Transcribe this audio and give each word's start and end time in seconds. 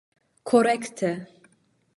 korekte 0.49 1.11